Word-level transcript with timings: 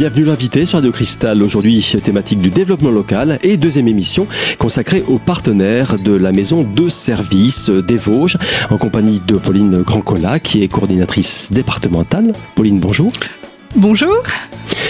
Bienvenue 0.00 0.24
l'invité 0.24 0.64
sur 0.64 0.78
Radio 0.78 0.92
Cristal. 0.92 1.42
Aujourd'hui, 1.42 1.94
thématique 2.02 2.40
du 2.40 2.48
développement 2.48 2.90
local 2.90 3.38
et 3.42 3.58
deuxième 3.58 3.86
émission 3.86 4.26
consacrée 4.58 5.04
aux 5.06 5.18
partenaires 5.18 5.98
de 5.98 6.12
la 6.12 6.32
maison 6.32 6.62
de 6.62 6.88
service 6.88 7.68
des 7.68 7.98
Vosges 7.98 8.38
en 8.70 8.78
compagnie 8.78 9.20
de 9.20 9.36
Pauline 9.36 9.82
Grandcola 9.82 10.40
qui 10.40 10.62
est 10.62 10.68
coordinatrice 10.68 11.52
départementale. 11.52 12.32
Pauline, 12.54 12.80
bonjour. 12.80 13.12
Bonjour. 13.76 14.22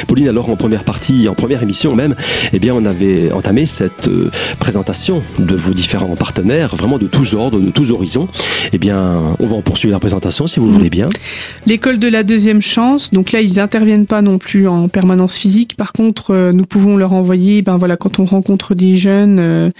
Pauline, 0.06 0.28
alors 0.28 0.48
en 0.48 0.56
première 0.56 0.84
partie, 0.84 1.28
en 1.28 1.34
première 1.34 1.62
émission 1.62 1.94
même, 1.94 2.14
eh 2.52 2.58
bien, 2.58 2.74
on 2.74 2.84
avait 2.84 3.30
entamé 3.32 3.66
cette 3.66 4.08
euh, 4.08 4.30
présentation 4.58 5.22
de 5.38 5.54
vos 5.54 5.74
différents 5.74 6.16
partenaires, 6.16 6.74
vraiment 6.74 6.98
de 6.98 7.06
tous 7.06 7.34
ordres, 7.34 7.60
de 7.60 7.70
tous 7.70 7.90
horizons. 7.90 8.28
Eh 8.72 8.78
bien, 8.78 9.36
on 9.38 9.46
va 9.46 9.56
en 9.56 9.62
poursuivre 9.62 9.92
la 9.92 10.00
présentation 10.00 10.46
si 10.46 10.60
vous 10.60 10.66
le 10.66 10.72
voulez 10.72 10.90
bien. 10.90 11.08
L'école 11.66 11.98
de 11.98 12.08
la 12.08 12.22
deuxième 12.22 12.62
chance, 12.62 13.10
donc 13.10 13.32
là, 13.32 13.40
ils 13.40 13.56
n'interviennent 13.56 14.06
pas 14.06 14.22
non 14.22 14.38
plus 14.38 14.66
en 14.66 14.88
permanence 14.88 15.36
physique. 15.36 15.76
Par 15.76 15.92
contre, 15.92 16.32
euh, 16.32 16.52
nous 16.52 16.64
pouvons 16.64 16.96
leur 16.96 17.12
envoyer, 17.12 17.62
ben 17.62 17.76
voilà, 17.76 17.96
quand 17.96 18.18
on 18.18 18.24
rencontre 18.24 18.74
des 18.74 18.96
jeunes 18.96 19.38
euh, 19.38 19.70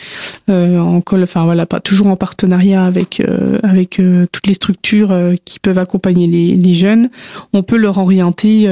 en 0.49 1.01
col, 1.01 1.23
enfin 1.23 1.45
voilà, 1.45 1.67
pas 1.67 1.81
toujours 1.81 2.09
en 2.09 2.17
partenariat 2.17 2.85
avec 2.85 3.23
avec 3.63 4.01
toutes 4.33 4.47
les 4.47 4.55
structures 4.55 5.15
qui 5.45 5.59
peuvent 5.59 5.79
accompagner 5.79 6.27
les, 6.27 6.57
les, 6.57 6.75
jeunes, 6.75 7.09
on 7.53 7.63
peut 7.63 7.77
leur 7.77 7.99
orienter 7.99 8.67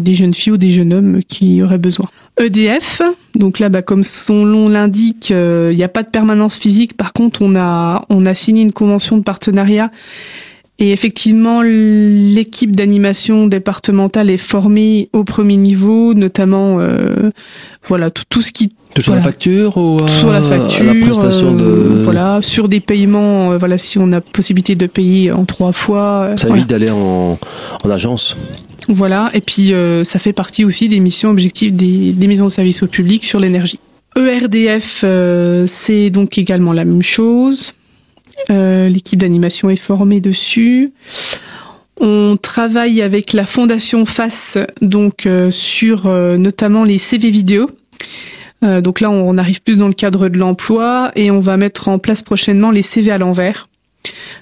des 0.00 0.14
jeunes 0.14 0.34
filles 0.34 0.52
ou 0.52 0.56
des 0.56 0.70
jeunes 0.70 0.92
hommes 0.92 1.20
qui 1.26 1.62
auraient 1.62 1.78
besoin. 1.78 2.06
EDF, 2.40 3.00
donc 3.36 3.60
là, 3.60 3.68
bah, 3.68 3.82
comme 3.82 4.02
son 4.02 4.44
nom 4.44 4.68
l'indique, 4.68 5.30
euh, 5.30 5.70
il 5.72 5.76
n'y 5.76 5.84
a 5.84 5.88
pas 5.88 6.02
de 6.02 6.08
permanence 6.08 6.56
physique. 6.56 6.96
Par 6.96 7.12
contre, 7.12 7.42
on 7.42 7.54
a, 7.54 8.04
on 8.10 8.26
a 8.26 8.34
signé 8.34 8.62
une 8.62 8.72
convention 8.72 9.16
de 9.16 9.22
partenariat. 9.22 9.90
Et 10.80 10.90
effectivement, 10.90 11.62
l'équipe 11.62 12.74
d'animation 12.74 13.46
départementale 13.46 14.28
est 14.30 14.36
formée 14.36 15.08
au 15.12 15.22
premier 15.22 15.56
niveau, 15.56 16.14
notamment 16.14 16.80
euh, 16.80 17.30
voilà 17.86 18.10
tout, 18.10 18.24
tout 18.28 18.40
ce 18.40 18.50
qui 18.50 18.72
sur 18.98 19.14
la 19.14 19.20
facture 19.20 19.76
ou 19.76 20.06
sur 20.06 20.30
la 20.30 20.40
facture, 20.40 20.84
la 20.84 20.94
prestation 20.94 21.52
de 21.52 21.64
euh, 21.64 22.00
voilà 22.02 22.40
sur 22.40 22.68
des 22.68 22.78
paiements 22.78 23.56
voilà 23.58 23.76
si 23.76 23.98
on 23.98 24.12
a 24.12 24.20
possibilité 24.20 24.76
de 24.76 24.86
payer 24.86 25.32
en 25.32 25.44
trois 25.44 25.72
fois 25.72 26.30
ça 26.36 26.48
évite 26.48 26.68
d'aller 26.68 26.92
en, 26.92 27.36
en 27.82 27.90
agence 27.90 28.36
voilà, 28.88 29.30
et 29.32 29.40
puis 29.40 29.72
euh, 29.72 30.04
ça 30.04 30.18
fait 30.18 30.32
partie 30.32 30.64
aussi 30.64 30.88
des 30.88 31.00
missions 31.00 31.30
objectives 31.30 31.74
des, 31.74 32.12
des 32.12 32.26
maisons 32.26 32.46
de 32.46 32.50
service 32.50 32.82
au 32.82 32.86
public 32.86 33.24
sur 33.24 33.40
l'énergie. 33.40 33.78
ERDF, 34.16 35.00
euh, 35.04 35.66
c'est 35.66 36.10
donc 36.10 36.38
également 36.38 36.72
la 36.72 36.84
même 36.84 37.02
chose. 37.02 37.74
Euh, 38.50 38.88
l'équipe 38.88 39.18
d'animation 39.18 39.70
est 39.70 39.76
formée 39.76 40.20
dessus. 40.20 40.92
On 42.00 42.36
travaille 42.40 43.02
avec 43.02 43.32
la 43.32 43.46
fondation 43.46 44.04
FACE, 44.04 44.58
donc 44.82 45.28
sur 45.50 46.08
notamment 46.08 46.82
les 46.82 46.98
CV 46.98 47.30
vidéo. 47.30 47.70
donc 48.62 49.00
là, 49.00 49.10
on 49.10 49.38
arrive 49.38 49.62
plus 49.62 49.78
dans 49.78 49.86
le 49.86 49.94
cadre 49.94 50.28
de 50.28 50.36
l'emploi 50.36 51.12
et 51.14 51.30
on 51.30 51.38
va 51.38 51.56
mettre 51.56 51.86
en 51.86 52.00
place 52.00 52.20
prochainement 52.20 52.72
les 52.72 52.82
CV 52.82 53.12
à 53.12 53.18
l'envers. 53.18 53.68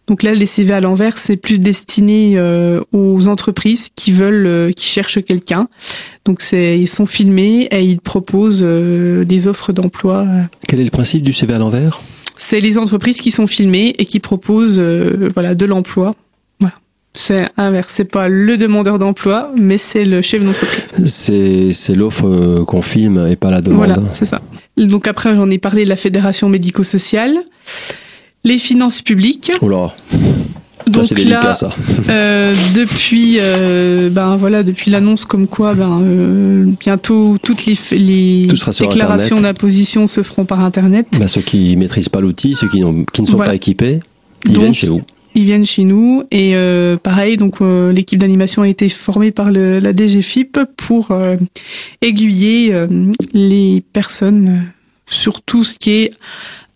Donc 0.06 0.22
là, 0.22 0.34
les 0.34 0.46
CV 0.46 0.74
à 0.74 0.80
l'envers, 0.80 1.18
c'est 1.18 1.36
plus 1.36 1.60
destiné 1.60 2.34
euh, 2.36 2.80
aux 2.92 3.28
entreprises 3.28 3.90
qui 3.94 4.12
veulent, 4.12 4.46
euh, 4.46 4.72
qui 4.72 4.86
cherchent 4.86 5.22
quelqu'un. 5.22 5.68
Donc 6.24 6.40
c'est, 6.40 6.78
ils 6.78 6.88
sont 6.88 7.06
filmés 7.06 7.68
et 7.70 7.82
ils 7.82 8.00
proposent 8.00 8.62
euh, 8.62 9.24
des 9.24 9.48
offres 9.48 9.72
d'emploi. 9.72 10.26
Quel 10.66 10.80
est 10.80 10.84
le 10.84 10.90
principe 10.90 11.22
du 11.22 11.32
CV 11.32 11.54
à 11.54 11.58
l'envers? 11.58 12.00
C'est 12.36 12.60
les 12.60 12.78
entreprises 12.78 13.20
qui 13.20 13.30
sont 13.30 13.46
filmées 13.46 13.94
et 13.98 14.06
qui 14.06 14.18
proposent, 14.18 14.80
voilà, 14.80 15.54
de 15.54 15.64
l'emploi. 15.64 16.14
Voilà. 16.58 16.74
C'est 17.14 17.46
inverse, 17.56 17.92
c'est 17.94 18.10
pas 18.10 18.28
le 18.28 18.56
demandeur 18.56 18.98
d'emploi, 18.98 19.52
mais 19.56 19.78
c'est 19.78 20.04
le 20.04 20.22
chef 20.22 20.42
d'entreprise. 20.42 20.92
C'est, 21.04 21.72
c'est 21.72 21.94
l'offre 21.94 22.64
qu'on 22.64 22.82
filme 22.82 23.26
et 23.28 23.36
pas 23.36 23.50
la 23.50 23.60
demande. 23.60 23.76
Voilà, 23.76 23.96
c'est 24.14 24.24
ça. 24.24 24.40
Donc 24.76 25.06
après, 25.06 25.36
j'en 25.36 25.50
ai 25.50 25.58
parlé 25.58 25.84
de 25.84 25.88
la 25.90 25.96
fédération 25.96 26.48
médico-sociale. 26.48 27.38
Les 28.44 28.58
finances 28.58 29.02
publiques. 29.02 29.52
Là. 29.62 29.92
Donc 30.86 31.10
là, 31.18 31.54
ça. 31.54 31.70
Euh, 32.08 32.54
depuis, 32.74 33.36
euh, 33.38 34.10
ben 34.10 34.36
voilà, 34.36 34.62
depuis 34.62 34.90
l'annonce 34.90 35.24
comme 35.24 35.46
quoi, 35.46 35.74
ben 35.74 36.00
euh, 36.02 36.64
bientôt 36.80 37.36
toutes 37.42 37.66
les, 37.66 37.76
les 37.92 38.48
déclarations 38.80 39.40
d'imposition 39.40 40.06
se 40.06 40.22
feront 40.22 40.44
par 40.44 40.60
internet. 40.60 41.06
Ben, 41.18 41.28
ceux 41.28 41.40
qui 41.40 41.76
maîtrisent 41.76 42.08
pas 42.08 42.20
l'outil, 42.20 42.54
ceux 42.54 42.68
qui, 42.68 42.82
qui 43.12 43.22
ne 43.22 43.26
sont 43.26 43.38
pas 43.38 43.54
équipés, 43.54 44.00
ils 44.46 44.58
viennent 44.58 44.74
chez 44.74 44.88
vous. 44.88 45.02
Ils 45.34 45.44
viennent 45.44 45.64
chez 45.64 45.84
nous 45.84 46.24
et 46.30 46.54
pareil, 47.02 47.36
donc 47.36 47.60
l'équipe 47.60 48.18
d'animation 48.18 48.62
a 48.62 48.68
été 48.68 48.88
formée 48.88 49.30
par 49.30 49.50
le, 49.50 49.78
la 49.78 49.92
DGFIP 49.92 50.58
pour 50.76 51.12
aiguiller 52.00 52.74
les 53.32 53.82
personnes 53.92 54.64
sur 55.06 55.42
tout 55.42 55.64
ce 55.64 55.78
qui 55.78 55.90
est 55.90 56.12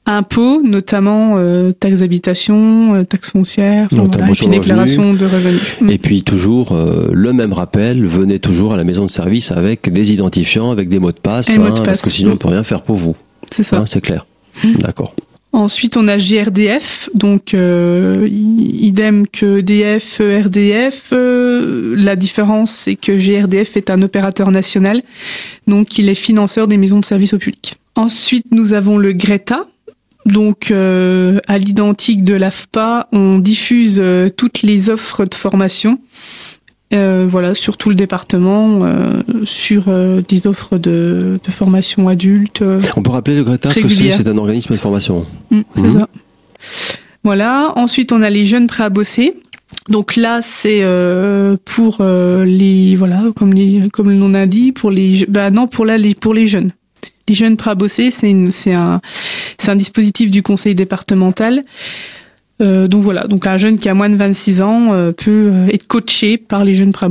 impôts, 0.07 0.63
notamment 0.63 1.35
euh, 1.37 1.73
taxes 1.73 2.01
d'habitation, 2.01 2.95
euh, 2.95 3.05
taxes 3.05 3.31
foncières, 3.31 3.89
et 3.93 4.33
puis 4.33 4.49
déclaration 4.49 5.13
de 5.13 5.25
revenus. 5.25 5.77
Mm. 5.81 5.91
Et 5.91 5.99
puis 5.99 6.23
toujours 6.23 6.73
euh, 6.73 7.11
le 7.13 7.33
même 7.33 7.53
rappel, 7.53 8.07
venez 8.07 8.39
toujours 8.39 8.73
à 8.73 8.77
la 8.77 8.85
maison 8.85 9.05
de 9.05 9.11
service 9.11 9.51
avec 9.51 9.93
des 9.93 10.13
identifiants, 10.13 10.71
avec 10.71 10.89
des 10.89 11.01
mots 11.01 11.13
de 11.13 11.19
passe, 11.19 11.51
hein, 11.51 11.75
parce 11.85 12.03
que 12.03 12.11
sinon 12.11 12.33
on 12.33 12.37
peut 12.37 12.49
rien 12.49 12.65
faire 12.65 12.83
pour 12.83 12.97
vous. 12.97 13.17
C'est 13.51 13.65
ça. 13.65 13.79
Hein, 13.79 13.85
c'est 13.87 14.01
clair. 14.01 14.27
Mm. 14.65 14.75
D'accord. 14.75 15.15
Ensuite, 15.53 15.97
on 15.97 16.07
a 16.07 16.19
GRDF, 16.19 17.09
donc 17.15 17.55
idem 17.55 19.27
que 19.27 19.61
DF, 19.63 20.21
RDF. 20.21 21.15
la 21.97 22.15
différence, 22.15 22.73
c'est 22.73 22.95
que 22.95 23.17
GRDF 23.17 23.79
est 23.79 23.89
un 23.89 24.03
opérateur 24.03 24.51
national, 24.51 25.01
donc 25.67 25.97
il 25.97 26.11
est 26.11 26.15
financeur 26.15 26.69
des 26.69 26.77
maisons 26.77 27.01
de 27.01 27.07
service 27.07 27.33
au 27.33 27.39
public. 27.39 27.77
Ensuite, 27.95 28.45
nous 28.51 28.75
avons 28.75 28.99
le 28.99 29.15
Greta, 29.15 29.67
donc, 30.27 30.71
euh, 30.71 31.39
à 31.47 31.57
l'identique 31.57 32.25
de 32.25 32.35
l'AFPA, 32.35 33.09
on 33.13 33.39
diffuse 33.39 33.99
euh, 34.01 34.29
toutes 34.29 34.63
les 34.63 34.91
offres 34.91 35.25
de 35.25 35.35
formation, 35.35 36.01
euh, 36.93 37.27
voilà, 37.29 37.55
sur 37.55 37.77
tout 37.77 37.89
le 37.89 37.95
département, 37.95 38.81
sur 39.45 39.85
des 40.29 40.47
offres 40.47 40.79
de, 40.79 41.39
formation 41.49 42.09
adulte. 42.09 42.63
on 42.97 43.03
peut 43.03 43.13
rappeler 43.13 43.37
le 43.37 43.45
Greta 43.45 43.73
ce 43.73 43.81
que 43.81 43.89
c'est 43.89 44.11
C'est 44.11 44.29
un 44.29 44.39
organisme 44.39 44.73
de 44.73 44.79
formation. 44.79 45.27
Mmh, 45.51 45.61
c'est 45.77 45.83
mmh. 45.83 45.91
ça. 45.91 46.09
Voilà. 47.23 47.73
Ensuite, 47.77 48.13
on 48.13 48.23
a 48.23 48.31
les 48.31 48.45
jeunes 48.45 48.67
prêts 48.67 48.85
à 48.85 48.91
bosser. 48.91 49.35
Donc 49.89 50.17
là, 50.17 50.41
c'est 50.43 50.83
pour 51.65 51.99
les 52.03 52.97
voilà, 52.97 53.23
comme 53.37 53.55
les, 53.55 53.89
comme 53.93 54.09
le 54.09 54.17
nom 54.17 54.29
l'indique, 54.29 54.77
pour 54.77 54.91
les, 54.91 55.25
bah 55.29 55.51
non, 55.51 55.69
pour 55.69 55.87
là, 55.87 55.99
les, 55.99 56.15
pour 56.15 56.35
les 56.35 56.49
jeunes. 56.49 56.73
Les 57.29 57.35
jeunes 57.35 57.57
prêts 57.57 57.73
c'est 57.89 58.73
un, 58.73 59.77
dispositif 59.77 60.31
du 60.31 60.43
conseil 60.43 60.75
départemental. 60.75 61.65
Euh, 62.63 62.89
donc 62.89 63.03
voilà, 63.03 63.27
donc 63.27 63.47
un 63.47 63.59
jeune 63.59 63.79
qui 63.79 63.89
a 63.89 63.95
moins 63.95 64.09
de 64.09 64.17
26 64.17 64.63
ans 64.63 64.93
euh, 64.93 65.13
peut 65.13 65.51
euh, 65.53 65.67
être 65.67 65.87
coaché 65.87 66.39
par 66.39 66.65
les 66.65 66.73
jeunes 66.75 66.93
prêts. 66.93 67.09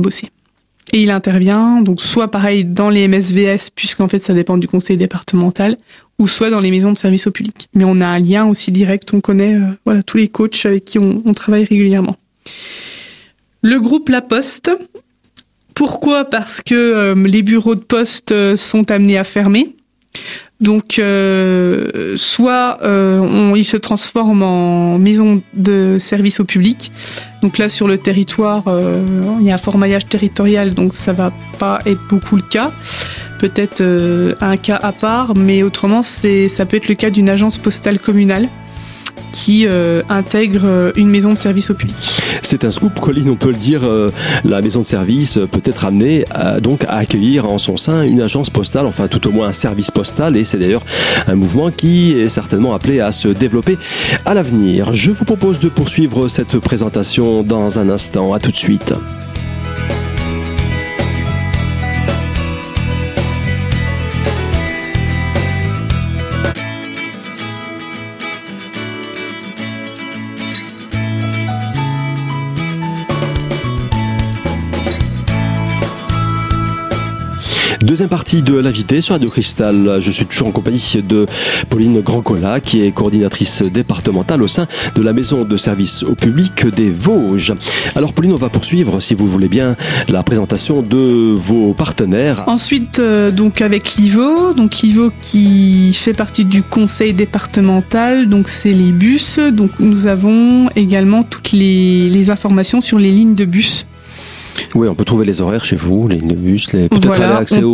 Et 0.92 1.02
il 1.02 1.10
intervient, 1.10 1.82
donc 1.82 2.00
soit 2.00 2.30
pareil 2.30 2.64
dans 2.64 2.88
les 2.88 3.06
MSVS, 3.08 3.70
puisqu'en 3.74 4.08
fait 4.08 4.20
ça 4.20 4.32
dépend 4.32 4.56
du 4.56 4.68
conseil 4.68 4.96
départemental, 4.96 5.76
ou 6.18 6.26
soit 6.26 6.48
dans 6.48 6.60
les 6.60 6.70
maisons 6.70 6.92
de 6.92 6.98
service 6.98 7.26
au 7.26 7.30
public. 7.30 7.68
Mais 7.74 7.84
on 7.84 8.00
a 8.00 8.06
un 8.06 8.18
lien 8.18 8.46
aussi 8.46 8.72
direct, 8.72 9.12
on 9.12 9.20
connaît 9.20 9.58
voilà 9.84 10.02
tous 10.02 10.16
les 10.16 10.28
coachs 10.28 10.64
avec 10.64 10.84
qui 10.84 10.98
on 10.98 11.34
travaille 11.34 11.64
régulièrement. 11.64 12.16
Le 13.62 13.80
groupe 13.80 14.08
La 14.08 14.22
Poste, 14.22 14.70
pourquoi? 15.74 16.24
Parce 16.24 16.60
que 16.60 17.14
les 17.26 17.42
bureaux 17.42 17.74
de 17.74 17.80
poste 17.80 18.56
sont 18.56 18.90
amenés 18.90 19.18
à 19.18 19.24
fermer. 19.24 19.75
Donc, 20.60 20.98
euh, 20.98 22.16
soit 22.16 22.78
euh, 22.82 23.52
il 23.54 23.64
se 23.64 23.76
transforme 23.76 24.42
en 24.42 24.98
maison 24.98 25.42
de 25.52 25.98
service 25.98 26.40
au 26.40 26.44
public. 26.44 26.90
Donc 27.42 27.58
là, 27.58 27.68
sur 27.68 27.86
le 27.86 27.98
territoire, 27.98 28.64
euh, 28.66 29.02
il 29.40 29.46
y 29.46 29.50
a 29.50 29.54
un 29.54 29.58
fort 29.58 29.76
maillage 29.76 30.06
territorial, 30.06 30.72
donc 30.72 30.94
ça 30.94 31.12
va 31.12 31.30
pas 31.58 31.80
être 31.84 32.00
beaucoup 32.08 32.36
le 32.36 32.42
cas. 32.42 32.72
Peut-être 33.38 33.82
un 34.40 34.56
cas 34.56 34.78
à 34.82 34.92
part, 34.92 35.34
mais 35.36 35.62
autrement, 35.62 36.02
c'est 36.02 36.48
ça 36.48 36.64
peut 36.64 36.78
être 36.78 36.88
le 36.88 36.94
cas 36.94 37.10
d'une 37.10 37.28
agence 37.28 37.58
postale 37.58 37.98
communale 37.98 38.48
qui 39.32 39.66
intègre 40.08 40.92
une 40.96 41.10
maison 41.10 41.34
de 41.34 41.38
service 41.38 41.68
au 41.68 41.74
public. 41.74 42.15
C'est 42.42 42.64
un 42.64 42.70
scoop, 42.70 42.98
Colline, 43.00 43.30
on 43.30 43.36
peut 43.36 43.50
le 43.50 43.56
dire. 43.56 43.84
Euh, 43.84 44.10
la 44.44 44.60
maison 44.60 44.80
de 44.80 44.86
service 44.86 45.38
peut 45.50 45.62
être 45.64 45.84
amenée 45.84 46.24
à, 46.30 46.60
donc 46.60 46.84
à 46.84 46.96
accueillir 46.96 47.48
en 47.48 47.58
son 47.58 47.76
sein 47.76 48.02
une 48.02 48.20
agence 48.20 48.50
postale, 48.50 48.86
enfin 48.86 49.08
tout 49.08 49.26
au 49.26 49.30
moins 49.30 49.48
un 49.48 49.52
service 49.52 49.90
postal, 49.90 50.36
et 50.36 50.44
c'est 50.44 50.58
d'ailleurs 50.58 50.84
un 51.26 51.34
mouvement 51.34 51.70
qui 51.70 52.12
est 52.12 52.28
certainement 52.28 52.74
appelé 52.74 53.00
à 53.00 53.12
se 53.12 53.28
développer 53.28 53.78
à 54.24 54.34
l'avenir. 54.34 54.92
Je 54.92 55.10
vous 55.10 55.24
propose 55.24 55.60
de 55.60 55.68
poursuivre 55.68 56.28
cette 56.28 56.58
présentation 56.58 57.42
dans 57.42 57.78
un 57.78 57.88
instant. 57.88 58.32
À 58.32 58.40
tout 58.40 58.50
de 58.50 58.56
suite. 58.56 58.92
Deuxième 77.96 78.10
partie 78.10 78.42
de 78.42 78.58
l'invité 78.58 79.00
sur 79.00 79.14
Radio 79.14 79.30
Cristal. 79.30 79.96
Je 80.00 80.10
suis 80.10 80.26
toujours 80.26 80.48
en 80.48 80.50
compagnie 80.50 80.98
de 81.02 81.24
Pauline 81.70 82.02
Grandcola, 82.02 82.60
qui 82.60 82.82
est 82.82 82.90
coordinatrice 82.90 83.62
départementale 83.62 84.42
au 84.42 84.46
sein 84.46 84.66
de 84.94 85.00
la 85.00 85.14
maison 85.14 85.46
de 85.46 85.56
service 85.56 86.02
au 86.02 86.14
public 86.14 86.66
des 86.66 86.90
Vosges. 86.90 87.54
Alors 87.94 88.12
Pauline, 88.12 88.34
on 88.34 88.36
va 88.36 88.50
poursuivre, 88.50 89.00
si 89.00 89.14
vous 89.14 89.26
voulez 89.26 89.48
bien, 89.48 89.76
la 90.10 90.22
présentation 90.22 90.82
de 90.82 91.32
vos 91.34 91.72
partenaires. 91.72 92.44
Ensuite, 92.48 92.98
euh, 92.98 93.30
donc 93.30 93.62
avec 93.62 93.94
l'IVO, 93.94 94.52
donc 94.52 94.76
l'IVO 94.82 95.10
qui 95.22 95.94
fait 95.94 96.12
partie 96.12 96.44
du 96.44 96.62
conseil 96.62 97.14
départemental, 97.14 98.28
donc 98.28 98.48
c'est 98.48 98.74
les 98.74 98.92
bus. 98.92 99.38
Donc 99.38 99.70
nous 99.80 100.06
avons 100.06 100.68
également 100.76 101.22
toutes 101.22 101.52
les, 101.52 102.10
les 102.10 102.28
informations 102.28 102.82
sur 102.82 102.98
les 102.98 103.10
lignes 103.10 103.34
de 103.34 103.46
bus. 103.46 103.86
Oui, 104.74 104.88
on 104.88 104.94
peut 104.94 105.04
trouver 105.04 105.24
les 105.24 105.40
horaires 105.40 105.64
chez 105.64 105.76
vous, 105.76 106.08
les 106.08 106.18
bus, 106.18 106.72
les... 106.72 106.88
peut-être 106.88 107.06
Voilà, 107.06 107.36
accès 107.38 107.62
on- 107.62 107.66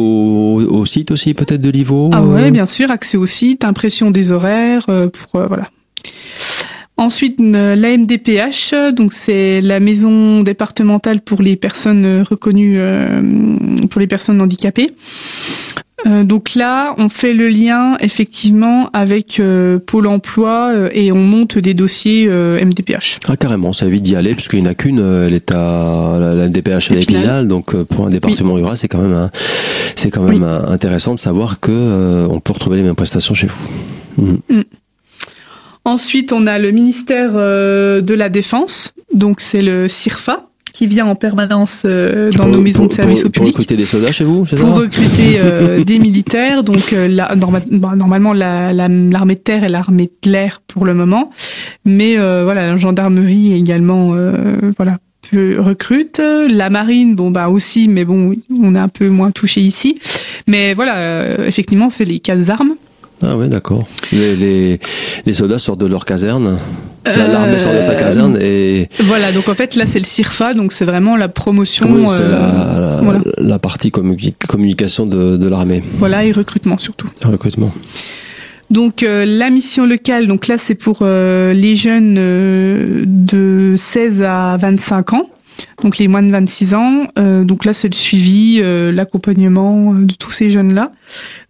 au, 0.57 0.61
au 0.81 0.87
site 0.87 1.11
aussi, 1.11 1.35
peut-être 1.35 1.61
de 1.61 1.71
l'IVO. 1.71 2.11
Ah 2.13 2.21
euh, 2.21 2.35
ouais, 2.35 2.51
bien 2.51 2.67
sûr, 2.67 2.91
accès 2.91 3.17
au 3.17 3.27
site, 3.27 3.65
impression 3.65 4.11
des 4.11 4.31
horaires, 4.33 4.87
euh, 4.89 5.09
pour 5.09 5.41
euh, 5.41 5.47
voilà. 5.47 5.69
Ensuite, 7.03 7.37
une- 7.41 7.75
l'AMDPH, 7.75 8.75
donc 8.95 9.13
c'est 9.13 9.61
la 9.61 9.81
maison 9.81 10.43
départementale 10.43 11.21
pour 11.21 11.43
les 11.43 11.57
personnes 11.57 12.23
reconnues, 12.23 12.77
euh, 12.79 13.21
pour 13.91 14.01
les 14.01 14.07
personnes 14.07 14.41
handicapées. 14.41 14.91
Euh, 16.07 16.25
donc 16.25 16.55
là, 16.55 16.95
on 16.99 17.09
fait 17.09 17.33
le 17.33 17.49
lien 17.49 17.97
effectivement 18.01 18.89
avec 18.93 19.39
euh, 19.39 19.79
Pôle 19.79 20.07
Emploi 20.09 20.71
euh, 20.73 20.89
et 20.93 21.13
on 21.13 21.19
monte 21.23 21.59
des 21.59 21.75
dossiers 21.75 22.27
euh, 22.29 22.59
MDPH. 22.65 23.19
Ah 23.29 23.37
carrément, 23.37 23.73
ça 23.73 23.87
évite 23.87 24.03
d'y 24.03 24.17
aller 24.17 24.35
puisqu'il 24.35 24.63
n'y 24.63 24.69
en 24.69 24.71
a 24.73 24.75
qu'une, 24.75 24.99
elle 24.99 25.33
est 25.35 25.51
à 25.53 26.17
la, 26.21 26.35
la 26.35 26.49
DPH 26.49 26.91
à 26.91 26.95
Épinal. 26.97 26.99
l'Épinal, 26.99 27.49
donc 27.49 27.75
pour 27.85 28.07
un 28.07 28.11
département 28.11 28.55
rural, 28.55 28.77
c'est 28.77 28.89
quand 28.89 29.01
même 29.01 29.13
un- 29.15 29.31
c'est 29.97 30.11
quand 30.11 30.23
même 30.23 30.43
Oui. 30.43 30.49
un- 30.49 30.73
intéressant 30.73 31.15
de 31.15 31.19
savoir 31.21 31.61
que 31.61 32.27
on 32.31 32.41
peut 32.41 32.53
retrouver 32.53 32.77
les 32.79 32.83
mêmes 32.85 32.97
prestations 32.97 33.35
chez 33.35 33.47
vous. 33.47 33.69
Mhm. 34.19 34.65
Ensuite, 35.85 36.33
on 36.33 36.47
a 36.47 36.59
le 36.59 36.71
ministère 36.71 37.33
euh, 37.35 38.01
de 38.01 38.15
la 38.15 38.29
Défense, 38.29 38.95
donc 39.15 39.41
c'est 39.41 39.63
le 39.63 39.89
CIRFA 39.89 40.47
qui 40.73 40.87
vient 40.87 41.05
en 41.05 41.15
permanence 41.17 41.83
euh, 41.85 42.31
dans 42.31 42.45
Pour- 42.45 42.53
nos 42.53 42.61
maisons 42.63 42.79
pour- 42.85 42.89
de 42.89 42.95
service 42.95 43.19
pour- 43.21 43.27
au 43.27 43.31
Pour 43.31 43.41
public. 43.43 43.55
recruter 43.57 43.77
des 43.77 43.85
soldats 43.85 44.13
chez 44.13 44.25
vous, 44.25 44.47
c'est 44.47 44.57
ça 44.57 44.65
pour 44.65 44.77
recruter 44.77 45.35
euh, 45.39 45.85
des 45.91 45.99
militaires. 45.99 46.63
Donc 46.65 46.93
euh, 46.93 47.09
la- 47.09 47.35
norma- 47.35 47.61
bah, 47.71 47.93
normalement 47.97 48.33
la- 48.33 48.73
la- 48.73 48.89
l'armée 48.89 49.35
de 49.35 49.41
terre 49.41 49.65
et 49.65 49.69
l'armée 49.69 50.11
de 50.23 50.31
l'air 50.31 50.61
pour 50.67 50.87
le 50.87 50.95
moment, 50.95 51.31
mais 51.85 52.17
voilà 52.17 52.69
la 52.69 52.77
gendarmerie 52.77 53.53
également 53.53 54.15
voilà 54.79 54.99
recrute. 55.33 56.21
La 56.51 56.71
marine 56.71 57.15
bon 57.17 57.31
bah 57.31 57.49
aussi, 57.49 57.89
mais 57.89 58.05
bon 58.05 58.35
on 58.63 58.75
est 58.75 58.79
un 58.79 58.89
peu 58.89 59.09
moins 59.09 59.31
touché 59.31 59.61
ici. 59.61 59.99
Mais 60.47 60.75
voilà 60.75 61.47
effectivement 61.47 61.91
c'est 61.91 62.05
les 62.07 62.19
quatre 62.21 62.49
armes. 62.51 62.75
Ah 63.25 63.37
ouais, 63.37 63.49
d'accord. 63.49 63.85
Les, 64.13 64.35
les, 64.37 64.81
les 65.27 65.33
soldats 65.33 65.59
sortent 65.59 65.81
de 65.81 65.87
leur 65.87 66.05
caserne, 66.05 66.59
Euh, 67.09 67.17
l'armée 67.17 67.59
sort 67.59 67.75
de 67.75 67.81
sa 67.83 67.95
caserne 67.97 68.39
et 68.41 68.89
Voilà 69.01 69.33
donc 69.33 69.49
en 69.49 69.55
fait 69.55 69.75
là 69.75 69.87
c'est 69.87 69.99
le 69.99 70.05
CIRFA 70.05 70.55
donc 70.55 70.73
c'est 70.73 70.85
vraiment 70.85 71.17
la 71.17 71.27
promotion. 71.29 71.87
oui, 71.91 72.05
c'est 72.09 72.21
euh, 72.23 72.31
la, 72.31 72.81
la, 72.81 73.01
voilà. 73.03 73.21
la 73.39 73.59
partie 73.59 73.91
communi- 73.91 74.35
communication 74.49 75.05
de, 75.07 75.37
de 75.37 75.49
l'armée, 75.49 75.83
Voilà 75.99 76.25
et 76.25 76.31
recrutement 76.33 76.79
surtout. 76.79 77.09
recrutement. 77.25 77.73
Donc 78.71 79.03
euh, 79.03 79.25
la 79.27 79.51
mission 79.51 79.85
locale, 79.85 80.27
donc 80.27 80.47
là 80.47 80.57
c'est 80.59 80.75
pour 80.77 81.01
euh, 81.03 81.53
les 81.53 81.75
jeunes 81.77 82.17
euh, 82.19 83.03
de 83.07 83.75
16 83.77 84.23
à 84.23 84.57
25 84.59 85.13
ans, 85.15 85.27
donc 85.83 85.99
les 85.99 86.09
moins 86.09 86.23
de 86.23 86.31
26 86.31 86.75
ans. 86.75 87.07
Euh, 87.19 87.45
donc 87.45 87.65
là 87.65 87.73
c'est 87.75 87.89
le 87.89 87.95
suivi, 87.95 88.61
euh, 88.63 88.93
l'accompagnement 88.93 89.95
euh, 89.95 90.03
de 90.05 90.15
tous 90.15 90.31
ces 90.31 90.51
jeunes-là. 90.51 90.93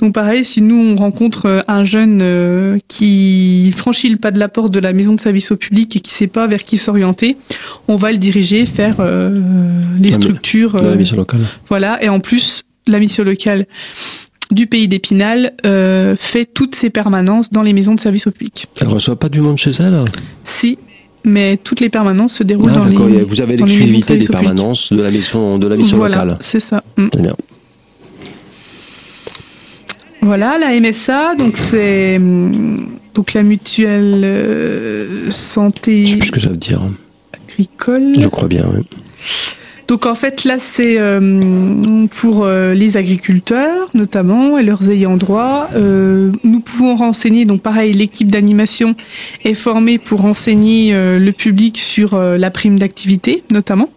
Donc 0.00 0.14
pareil, 0.14 0.44
si 0.44 0.60
nous 0.62 0.76
on 0.76 0.96
rencontre 0.96 1.46
euh, 1.46 1.60
un 1.68 1.84
jeune 1.84 2.20
euh, 2.22 2.78
qui 2.88 3.72
franchit 3.76 4.08
le 4.08 4.16
pas 4.16 4.30
de 4.30 4.38
la 4.38 4.48
porte 4.48 4.72
de 4.72 4.80
la 4.80 4.92
maison 4.92 5.14
de 5.14 5.20
service 5.20 5.50
au 5.52 5.56
public 5.56 5.96
et 5.96 6.00
qui 6.00 6.12
sait 6.12 6.26
pas 6.26 6.46
vers 6.46 6.64
qui 6.64 6.78
s'orienter, 6.78 7.36
on 7.88 7.96
va 7.96 8.12
le 8.12 8.18
diriger 8.18 8.64
euh, 8.78 9.40
les 9.98 10.10
mais- 10.10 10.10
structures. 10.10 10.76
La 10.76 10.82
euh, 10.90 10.96
mission 10.96 11.16
locale. 11.16 11.40
voilà, 11.68 12.02
et 12.02 12.08
en 12.08 12.20
plus, 12.20 12.62
la 12.86 12.98
mission 12.98 13.24
locale 13.24 13.66
du 14.50 14.66
pays 14.66 14.86
d'Épinal 14.88 15.54
euh, 15.64 16.14
fait 16.18 16.44
toutes 16.44 16.74
ses 16.74 16.90
permanences 16.90 17.50
dans 17.50 17.62
les 17.62 17.72
maisons 17.72 17.94
de 17.94 18.00
service 18.00 18.26
au 18.26 18.30
public. 18.30 18.66
Elle 18.80 18.88
reçoit 18.88 19.18
pas 19.18 19.28
du 19.28 19.40
monde 19.40 19.56
chez 19.56 19.70
elle? 19.78 20.04
Si, 20.44 20.78
mais 21.24 21.56
toutes 21.56 21.80
les 21.80 21.88
permanences 21.88 22.34
se 22.34 22.42
déroulent 22.42 22.72
Ah, 22.74 22.80
dans 22.80 23.06
les. 23.06 23.22
vous 23.22 23.40
avez 23.40 23.56
l'exclusivité 23.56 24.16
des 24.16 24.26
permanences 24.28 24.92
de 24.92 25.02
la 25.02 25.10
mission, 25.10 25.58
de 25.58 25.68
la 25.68 25.76
mission 25.76 25.96
voilà, 25.96 26.24
locale. 26.24 26.38
c'est 26.40 26.60
ça. 26.60 26.82
Mm. 26.96 27.08
Très 27.08 27.22
bien. 27.22 27.36
Voilà, 30.20 30.56
la 30.58 30.78
MSA, 30.80 31.34
donc 31.34 31.56
c'est 31.62 32.16
hum, 32.16 32.88
donc 33.14 33.32
la 33.34 33.42
mutuelle 33.42 34.22
euh, 34.24 35.24
Je 35.26 35.30
santé 35.30 36.06
sais 36.06 36.16
plus 36.16 36.26
ce 36.28 36.32
que 36.32 36.40
ça 36.40 36.48
veut 36.48 36.56
dire. 36.56 36.80
agricole. 37.50 38.12
Je 38.18 38.28
crois 38.28 38.48
bien. 38.48 38.64
oui. 38.74 38.84
Donc 39.88 40.06
en 40.06 40.14
fait 40.14 40.44
là 40.44 40.58
c'est 40.58 40.96
euh, 40.98 42.06
pour 42.20 42.44
euh, 42.44 42.74
les 42.74 42.96
agriculteurs 42.96 43.88
notamment 43.94 44.58
et 44.58 44.62
leurs 44.62 44.90
ayants 44.90 45.16
droit. 45.16 45.68
Euh, 45.74 46.30
nous 46.44 46.60
pouvons 46.60 46.94
renseigner 46.94 47.44
donc 47.44 47.62
pareil 47.62 47.92
l'équipe 47.92 48.30
d'animation 48.30 48.94
est 49.44 49.54
formée 49.54 49.98
pour 49.98 50.20
renseigner 50.20 50.92
le 50.92 51.30
public 51.32 51.78
sur 51.78 52.16
la 52.16 52.50
prime 52.50 52.78
d'activité 52.78 53.42
notamment 53.50 53.90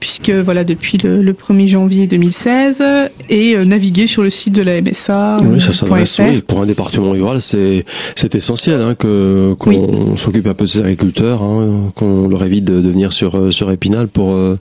puisque 0.00 0.30
voilà 0.30 0.64
depuis 0.64 0.98
le, 0.98 1.22
le 1.22 1.32
1er 1.32 1.66
janvier 1.66 2.06
2016 2.06 2.82
et 3.28 3.54
euh, 3.56 3.64
naviguer 3.64 4.06
sur 4.06 4.22
le 4.22 4.30
site 4.30 4.54
de 4.54 4.62
la 4.62 4.80
MSA. 4.80 5.38
Oui, 5.42 5.60
ça 5.60 5.68
euh, 5.68 5.72
s'adresse. 5.72 6.16
.fr. 6.16 6.22
Oui, 6.28 6.42
pour 6.42 6.60
un 6.60 6.66
département 6.66 7.10
rural, 7.10 7.40
c'est 7.40 7.84
c'est 8.16 8.34
essentiel 8.34 8.80
hein, 8.80 8.94
que 8.94 9.54
qu'on 9.58 10.16
s'occupe 10.16 10.46
un 10.46 10.54
peu 10.54 10.64
de 10.64 10.70
ces 10.70 10.80
agriculteurs, 10.80 11.42
hein, 11.42 11.92
qu'on 11.94 12.28
leur 12.28 12.44
évite 12.44 12.64
de, 12.64 12.80
de 12.80 12.88
venir 12.90 13.12
sur 13.12 13.36
euh, 13.36 13.50
sur 13.50 13.70
Épinal 13.70 14.08
pour 14.08 14.32
euh, 14.32 14.58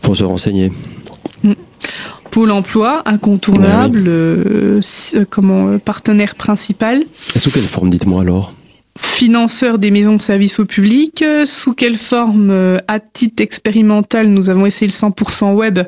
pour 0.00 0.16
se 0.16 0.24
renseigner. 0.24 0.70
Pôle 2.30 2.50
emploi 2.50 3.02
incontournable, 3.04 4.04
euh, 4.06 4.80
euh, 5.14 5.24
comment 5.28 5.68
euh, 5.68 5.78
partenaire 5.78 6.34
principal. 6.34 7.04
Et 7.36 7.38
sous 7.38 7.50
quelle 7.50 7.64
forme, 7.64 7.90
dites-moi 7.90 8.22
alors? 8.22 8.54
Financeur 9.02 9.78
des 9.78 9.90
maisons 9.90 10.16
de 10.16 10.20
service 10.20 10.58
au 10.58 10.64
public. 10.64 11.22
Euh, 11.22 11.44
Sous 11.44 11.74
quelle 11.74 11.96
forme 11.96 12.50
euh, 12.50 12.78
À 12.88 13.00
titre 13.00 13.42
expérimental, 13.42 14.28
nous 14.28 14.50
avons 14.50 14.66
essayé 14.66 14.86
le 14.86 14.92
100% 14.92 15.52
web, 15.54 15.80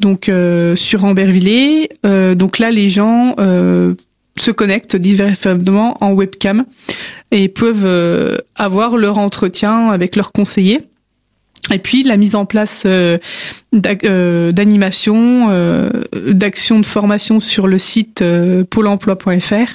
donc 0.00 0.28
euh, 0.28 0.74
sur 0.74 1.04
Ambervillers. 1.04 1.90
Euh, 2.04 2.34
donc 2.34 2.58
là, 2.58 2.70
les 2.70 2.88
gens 2.88 3.36
se 3.38 4.50
connectent 4.52 4.96
directement 4.96 5.96
en 6.00 6.12
webcam 6.12 6.64
et 7.30 7.48
peuvent 7.48 8.40
avoir 8.54 8.96
leur 8.96 9.18
entretien 9.18 9.90
avec 9.90 10.14
leurs 10.14 10.32
conseillers. 10.32 10.80
Et 11.72 11.78
puis 11.78 12.02
la 12.02 12.16
mise 12.16 12.34
en 12.34 12.46
place 12.46 12.84
euh, 12.86 13.18
euh, 14.04 14.52
d'animation, 14.52 15.48
euh, 15.50 15.90
d'actions 16.14 16.80
de 16.80 16.86
formation 16.86 17.40
sur 17.40 17.66
le 17.66 17.78
site 17.78 18.22
euh, 18.22 18.64
pôle 18.64 18.86
emploi.fr 18.86 19.74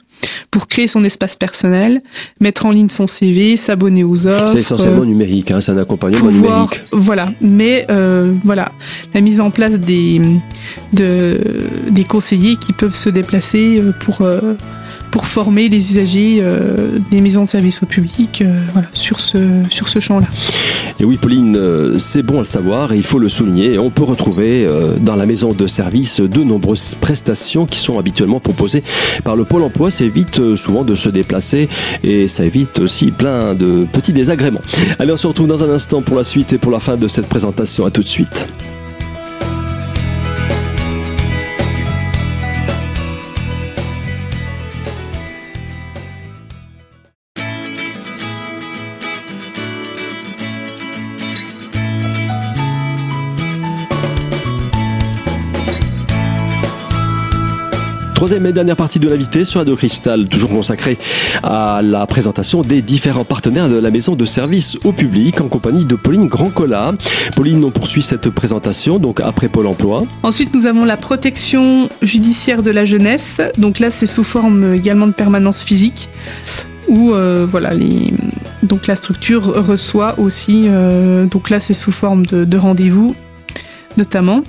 pour 0.49 0.67
créer 0.67 0.87
son 0.87 1.03
espace 1.03 1.35
personnel, 1.35 2.01
mettre 2.39 2.65
en 2.65 2.71
ligne 2.71 2.89
son 2.89 3.07
CV, 3.07 3.57
s'abonner 3.57 4.03
aux 4.03 4.25
offres. 4.25 4.47
C'est 4.47 4.59
essentiellement 4.59 5.05
numérique, 5.05 5.51
hein, 5.51 5.61
c'est 5.61 5.71
un 5.71 5.77
accompagnement 5.77 6.29
pouvoir, 6.29 6.61
numérique. 6.61 6.81
voilà. 6.91 7.31
Mais 7.41 7.85
euh, 7.91 8.33
voilà, 8.43 8.71
la 9.13 9.21
mise 9.21 9.39
en 9.39 9.51
place 9.51 9.79
des 9.79 10.21
de, 10.93 11.37
des 11.89 12.03
conseillers 12.03 12.55
qui 12.55 12.73
peuvent 12.73 12.95
se 12.95 13.09
déplacer 13.09 13.81
pour 13.99 14.21
euh, 14.21 14.55
pour 15.13 15.27
former 15.27 15.69
les 15.69 15.77
usagers 15.91 16.39
euh, 16.41 16.97
des 17.11 17.21
maisons 17.21 17.43
de 17.43 17.47
service 17.47 17.83
au 17.83 17.85
public, 17.85 18.41
euh, 18.41 18.59
voilà, 18.73 18.87
sur 18.93 19.19
ce 19.19 19.61
sur 19.69 19.87
ce 19.87 19.99
champ-là. 19.99 20.25
Et 20.99 21.05
oui, 21.05 21.17
Pauline, 21.17 21.55
euh, 21.55 21.99
c'est 21.99 22.23
bon 22.23 22.37
à 22.37 22.39
le 22.39 22.45
savoir 22.45 22.93
et 22.93 22.97
il 22.97 23.03
faut 23.03 23.19
le 23.19 23.29
souligner. 23.29 23.77
On 23.77 23.91
peut 23.91 24.03
retrouver 24.03 24.67
dans 25.01 25.15
la 25.15 25.27
maison 25.27 25.53
de 25.53 25.67
service 25.67 26.19
de 26.19 26.43
nombreuses 26.43 26.95
prestations 26.95 27.67
qui 27.67 27.77
sont 27.77 27.99
habituellement 27.99 28.39
proposées 28.39 28.83
par 29.23 29.35
le 29.35 29.45
Pôle 29.45 29.61
emploi. 29.61 29.91
Ça 29.91 30.03
évite 30.03 30.55
souvent 30.55 30.83
de 30.83 30.95
se 30.95 31.09
déplacer 31.09 31.69
et 32.03 32.27
ça 32.27 32.43
évite 32.43 32.79
aussi 32.79 33.11
plein 33.11 33.53
de 33.53 33.85
petits 33.93 34.13
désagréments. 34.13 34.61
Allez, 34.97 35.11
on 35.11 35.17
se 35.17 35.27
retrouve 35.27 35.47
dans 35.47 35.63
un 35.63 35.69
instant 35.69 36.01
pour 36.01 36.17
la 36.17 36.23
suite 36.23 36.53
et 36.53 36.57
pour 36.57 36.71
la 36.71 36.79
fin 36.79 36.97
de 36.97 37.07
cette 37.07 37.27
présentation. 37.27 37.85
À 37.85 37.91
tout 37.91 38.01
de 38.01 38.07
suite. 38.07 38.47
Troisième 58.23 58.45
et 58.45 58.53
dernière 58.53 58.77
partie 58.77 58.99
de 58.99 59.09
l'invité 59.09 59.43
sur 59.43 59.59
Radio 59.59 59.75
Cristal, 59.75 60.29
toujours 60.29 60.49
consacrée 60.49 60.97
à 61.43 61.81
la 61.83 62.07
présentation 62.07 62.61
des 62.61 62.81
différents 62.81 63.25
partenaires 63.25 63.67
de 63.67 63.75
la 63.75 63.91
maison 63.91 64.15
de 64.15 64.23
service 64.23 64.77
au 64.85 64.93
public 64.93 65.41
en 65.41 65.49
compagnie 65.49 65.83
de 65.83 65.95
Pauline 65.95 66.27
Grandcola. 66.27 66.93
Pauline, 67.35 67.65
on 67.65 67.69
poursuit 67.69 68.01
cette 68.01 68.29
présentation 68.29 68.97
donc 68.97 69.19
après 69.19 69.49
Pôle 69.49 69.67
emploi. 69.67 70.05
Ensuite, 70.23 70.55
nous 70.55 70.67
avons 70.67 70.85
la 70.85 70.95
protection 70.95 71.89
judiciaire 72.01 72.63
de 72.63 72.71
la 72.71 72.85
jeunesse. 72.85 73.41
Donc 73.57 73.79
là, 73.79 73.91
c'est 73.91 74.07
sous 74.07 74.23
forme 74.23 74.73
également 74.73 75.07
de 75.07 75.11
permanence 75.11 75.61
physique 75.61 76.07
où 76.87 77.11
euh, 77.13 77.45
voilà 77.45 77.73
les 77.73 78.13
donc 78.63 78.87
la 78.87 78.95
structure 78.95 79.43
reçoit 79.67 80.17
aussi 80.17 80.67
euh, 80.67 81.25
donc 81.25 81.49
là 81.49 81.59
c'est 81.59 81.73
sous 81.73 81.91
forme 81.91 82.25
de, 82.25 82.45
de 82.45 82.57
rendez-vous 82.57 83.15
notamment 83.97 84.43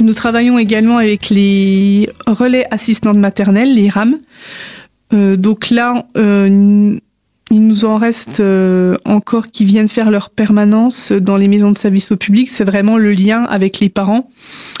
nous 0.00 0.14
travaillons 0.14 0.58
également 0.58 0.98
avec 0.98 1.30
les 1.30 2.08
relais 2.26 2.66
assistantes 2.70 3.16
maternelles, 3.16 3.74
les 3.74 3.88
RAM. 3.88 4.18
Euh, 5.12 5.36
donc 5.36 5.70
là, 5.70 6.06
euh, 6.16 6.96
il 7.50 7.66
nous 7.66 7.84
en 7.84 7.96
reste 7.96 8.40
euh, 8.40 8.96
encore 9.04 9.48
qui 9.48 9.64
viennent 9.64 9.88
faire 9.88 10.10
leur 10.10 10.30
permanence 10.30 11.12
dans 11.12 11.36
les 11.36 11.48
maisons 11.48 11.72
de 11.72 11.78
service 11.78 12.12
au 12.12 12.16
public. 12.16 12.48
C'est 12.48 12.64
vraiment 12.64 12.96
le 12.96 13.12
lien 13.12 13.44
avec 13.44 13.80
les 13.80 13.88
parents, 13.88 14.30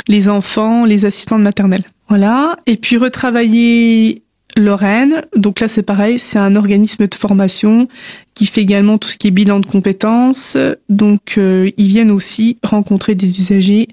les 0.08 0.28
enfants, 0.28 0.84
les 0.84 1.04
assistantes 1.04 1.42
maternelles. 1.42 1.84
Voilà. 2.08 2.56
Et 2.66 2.76
puis 2.76 2.96
retravailler 2.96 4.22
Lorraine. 4.56 5.22
Donc 5.36 5.60
là, 5.60 5.68
c'est 5.68 5.82
pareil, 5.82 6.18
c'est 6.18 6.38
un 6.38 6.56
organisme 6.56 7.06
de 7.06 7.14
formation 7.14 7.88
qui 8.34 8.46
fait 8.46 8.62
également 8.62 8.98
tout 8.98 9.08
ce 9.08 9.16
qui 9.16 9.28
est 9.28 9.32
bilan 9.32 9.60
de 9.60 9.66
compétences. 9.66 10.56
Donc, 10.88 11.36
ils 11.36 11.86
viennent 11.86 12.10
aussi 12.10 12.56
rencontrer 12.64 13.14
des 13.14 13.28
usagers 13.28 13.88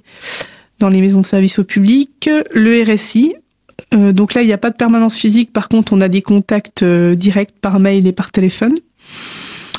dans 0.79 0.89
les 0.89 1.01
maisons 1.01 1.21
de 1.21 1.25
service 1.25 1.59
au 1.59 1.63
public, 1.63 2.29
le 2.53 2.83
RSI. 2.83 3.35
Euh, 3.93 4.11
donc 4.11 4.33
là, 4.33 4.41
il 4.41 4.47
n'y 4.47 4.53
a 4.53 4.57
pas 4.57 4.69
de 4.69 4.75
permanence 4.75 5.15
physique. 5.15 5.53
Par 5.53 5.69
contre, 5.69 5.93
on 5.93 6.01
a 6.01 6.07
des 6.07 6.21
contacts 6.21 6.83
euh, 6.83 7.15
directs 7.15 7.53
par 7.61 7.79
mail 7.79 8.07
et 8.07 8.11
par 8.11 8.31
téléphone. 8.31 8.73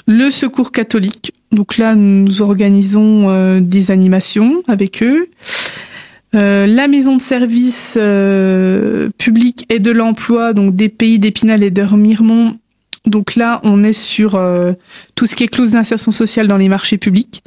Le 0.06 0.30
Secours 0.30 0.72
catholique. 0.72 1.32
Donc 1.52 1.78
là, 1.78 1.94
nous 1.94 2.42
organisons 2.42 3.28
euh, 3.28 3.60
des 3.60 3.90
animations 3.90 4.62
avec 4.66 5.02
eux. 5.02 5.28
La 6.34 6.88
maison 6.88 7.16
de 7.16 7.22
service 7.22 7.98
public 9.16 9.64
et 9.70 9.78
de 9.78 9.90
l'emploi, 9.90 10.52
donc 10.52 10.76
des 10.76 10.90
pays 10.90 11.18
d'Épinal 11.18 11.62
et 11.62 11.70
de 11.70 11.82
Remiremont, 11.82 12.58
donc 13.06 13.36
là, 13.36 13.60
on 13.62 13.82
est 13.84 13.92
sur 13.92 14.34
euh, 14.34 14.72
tout 15.14 15.26
ce 15.26 15.34
qui 15.34 15.44
est 15.44 15.48
clause 15.48 15.72
d'insertion 15.72 16.12
sociale 16.12 16.46
dans 16.46 16.56
les 16.56 16.68
marchés 16.68 16.98
publics. 16.98 17.42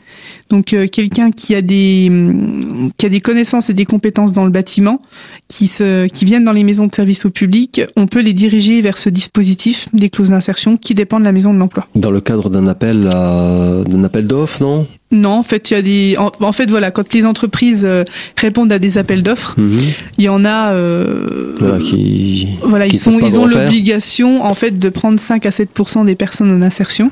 Donc 0.50 0.74
euh, 0.74 0.88
quelqu'un 0.88 1.32
qui 1.32 1.56
a 1.56 1.62
des 1.62 2.10
mm, 2.10 2.92
qui 2.98 3.06
a 3.06 3.10
des 3.10 3.22
connaissances 3.22 3.70
et 3.70 3.74
des 3.74 3.86
compétences 3.86 4.32
dans 4.32 4.46
le 4.46 4.52
bâtiment, 4.52 5.02
qui 5.48 5.68
se 5.68 6.08
qui 6.08 6.26
viennent 6.26 6.44
dans 6.44 6.52
les 6.52 6.64
maisons 6.64 6.88
de 6.88 6.96
service 6.96 7.26
au 7.26 7.30
public, 7.30 7.82
on 7.96 8.08
peut 8.08 8.22
les 8.22 8.34
diriger 8.34 8.82
vers 8.82 8.98
ce 8.98 9.10
dispositif 9.10 9.88
des 9.94 10.10
clauses 10.10 10.30
d'insertion 10.30 10.78
qui 10.78 10.96
dépend 10.96 11.20
de 11.20 11.26
la 11.26 11.32
maison 11.32 11.54
de 11.54 11.60
l'emploi. 11.60 11.88
Dans 11.96 12.12
le 12.12 12.22
cadre 12.22 12.50
d'un 12.50 12.68
appel 12.68 13.04
d'un 13.04 14.04
appel 14.04 14.28
d'offres, 14.28 14.62
non? 14.62 14.88
Non, 15.12 15.32
en 15.32 15.44
fait, 15.44 15.72
il 15.72 15.74
y 15.74 15.78
a 15.78 15.82
des. 15.82 16.16
En, 16.18 16.52
fait, 16.52 16.70
voilà, 16.70 16.90
quand 16.90 17.14
les 17.14 17.26
entreprises 17.26 17.84
euh, 17.86 18.06
répondent 18.38 18.72
à 18.72 18.80
des 18.80 18.98
appels 18.98 19.24
d'offres, 19.24 19.56
mhm. 19.58 19.80
il 20.18 20.24
y 20.24 20.30
en 20.30 20.46
a. 20.46 20.72
Euh, 20.72 21.56
voilà, 21.60 21.80
qui. 21.80 22.48
Voilà, 22.62 22.88
ils 22.88 22.98
sont, 22.98 23.20
ils 23.20 23.38
ont 23.38 23.46
l'obligation, 23.46 24.44
en 24.44 24.54
fait, 24.54 24.80
de 24.80 24.90
prendre 24.90 25.20
5 25.20 25.46
à 25.46 25.50
7% 25.50 26.06
des 26.06 26.16
personnes 26.16 26.52
en 26.52 26.62
insertion. 26.62 27.12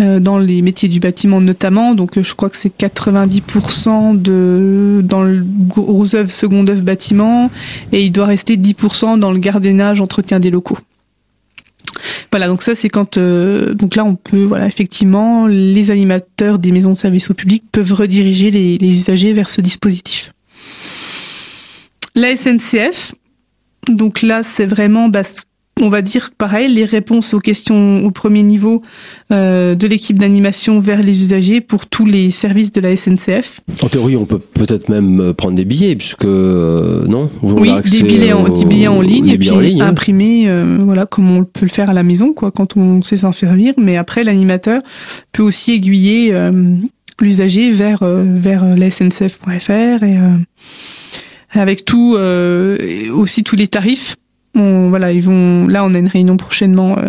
Euh, 0.00 0.20
dans 0.20 0.38
les 0.38 0.62
métiers 0.62 0.88
du 0.88 1.00
bâtiment 1.00 1.40
notamment, 1.40 1.96
donc 1.96 2.20
je 2.22 2.34
crois 2.34 2.48
que 2.48 2.56
c'est 2.56 2.72
90% 2.72 4.22
de 4.22 5.00
dans 5.02 5.24
le 5.24 5.44
gros 5.44 6.14
œuvre, 6.14 6.30
second 6.30 6.64
œuvre 6.68 6.82
bâtiment, 6.82 7.50
et 7.90 8.04
il 8.04 8.12
doit 8.12 8.26
rester 8.26 8.56
10% 8.56 9.18
dans 9.18 9.32
le 9.32 9.40
gardiennage, 9.40 10.00
entretien 10.00 10.38
des 10.38 10.52
locaux. 10.52 10.78
Voilà, 12.30 12.46
donc 12.46 12.62
ça 12.62 12.74
c'est 12.74 12.90
quand 12.90 13.16
euh, 13.16 13.72
donc 13.72 13.96
là 13.96 14.04
on 14.04 14.14
peut 14.14 14.44
voilà 14.44 14.66
effectivement 14.66 15.46
les 15.46 15.90
animateurs 15.90 16.58
des 16.58 16.72
maisons 16.72 16.92
de 16.92 16.98
service 16.98 17.30
au 17.30 17.34
public 17.34 17.64
peuvent 17.72 17.92
rediriger 17.92 18.50
les, 18.50 18.76
les 18.76 18.88
usagers 18.88 19.32
vers 19.32 19.48
ce 19.48 19.60
dispositif. 19.60 20.32
La 22.14 22.36
SNCF, 22.36 23.14
donc 23.88 24.22
là 24.22 24.42
c'est 24.42 24.66
vraiment 24.66 25.08
bah, 25.08 25.22
on 25.80 25.88
va 25.88 26.02
dire 26.02 26.30
pareil, 26.36 26.72
les 26.72 26.84
réponses 26.84 27.34
aux 27.34 27.38
questions 27.38 28.04
au 28.04 28.10
premier 28.10 28.42
niveau 28.42 28.82
euh, 29.32 29.74
de 29.74 29.86
l'équipe 29.86 30.18
d'animation 30.18 30.80
vers 30.80 31.02
les 31.02 31.22
usagers 31.22 31.60
pour 31.60 31.86
tous 31.86 32.06
les 32.06 32.30
services 32.30 32.72
de 32.72 32.80
la 32.80 32.96
SNCF. 32.96 33.60
En 33.82 33.88
théorie, 33.88 34.16
on 34.16 34.24
peut 34.24 34.38
peut-être 34.38 34.88
même 34.88 35.20
euh, 35.20 35.32
prendre 35.32 35.54
des 35.54 35.64
billets, 35.64 35.96
puisque 35.96 36.24
euh, 36.24 37.06
non? 37.06 37.30
Oui, 37.42 37.70
des 37.90 38.02
billets, 38.02 38.32
en, 38.32 38.48
des 38.48 38.64
billets 38.64 38.88
en 38.88 39.00
ligne 39.00 39.28
et 39.28 39.38
puis 39.38 39.50
hein. 39.50 39.86
imprimer, 39.86 40.50
voilà, 40.80 41.06
comme 41.06 41.30
on 41.30 41.44
peut 41.44 41.64
le 41.64 41.70
faire 41.70 41.90
à 41.90 41.94
la 41.94 42.02
maison, 42.02 42.32
quoi, 42.32 42.50
quand 42.50 42.76
on 42.76 43.02
sait 43.02 43.16
s'en 43.16 43.32
servir. 43.32 43.74
Mais 43.78 43.96
après, 43.96 44.22
l'animateur 44.22 44.80
peut 45.32 45.42
aussi 45.42 45.72
aiguiller 45.72 46.34
l'usager 47.20 47.70
vers 47.70 48.04
vers 48.04 48.64
la 48.76 48.90
SNCF.fr 48.90 50.02
et 50.02 50.18
avec 51.52 51.84
tout 51.84 52.16
aussi 53.12 53.44
tous 53.44 53.56
les 53.56 53.68
tarifs 53.68 54.16
voilà, 54.88 55.12
ils 55.12 55.22
vont. 55.22 55.66
Là, 55.66 55.84
on 55.84 55.94
a 55.94 55.98
une 55.98 56.08
réunion 56.08 56.36
prochainement 56.36 56.96
euh, 56.98 57.08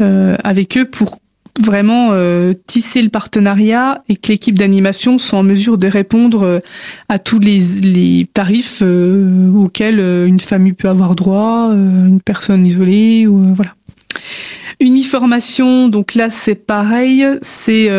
euh, 0.00 0.36
avec 0.44 0.76
eux 0.76 0.84
pour 0.84 1.18
vraiment 1.60 2.10
euh, 2.12 2.52
tisser 2.66 3.02
le 3.02 3.08
partenariat 3.08 4.04
et 4.08 4.14
que 4.14 4.28
l'équipe 4.28 4.56
d'animation 4.56 5.18
soit 5.18 5.40
en 5.40 5.42
mesure 5.42 5.76
de 5.76 5.88
répondre 5.88 6.60
à 7.08 7.18
tous 7.18 7.40
les, 7.40 8.28
tarifs 8.32 8.80
auxquels 8.80 9.98
une 9.98 10.38
famille 10.38 10.74
peut 10.74 10.88
avoir 10.88 11.16
droit, 11.16 11.70
une 11.72 12.20
personne 12.24 12.64
isolée 12.64 13.26
ou 13.26 13.54
voilà. 13.54 13.74
Uniformation, 14.78 15.88
donc 15.88 16.14
là 16.14 16.30
c'est 16.30 16.54
pareil, 16.54 17.26
c'est 17.42 17.90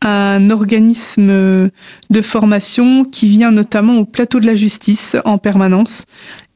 un 0.00 0.50
organisme 0.50 1.28
de 1.28 2.22
formation 2.22 3.04
qui 3.04 3.28
vient 3.28 3.50
notamment 3.50 3.96
au 3.96 4.06
plateau 4.06 4.40
de 4.40 4.46
la 4.46 4.54
justice 4.54 5.14
en 5.26 5.36
permanence 5.36 6.06